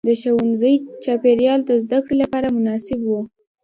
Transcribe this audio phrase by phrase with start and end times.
[0.07, 0.73] د ښوونځي
[1.03, 3.11] چاپېریال د زده کړې لپاره مناسب و.